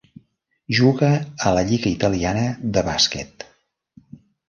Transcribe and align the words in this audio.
Juga 0.77 1.09
a 1.49 1.53
la 1.59 1.65
lliga 1.73 1.89
italiana 1.99 2.49
de 2.79 2.87
bàsquet. 2.91 3.51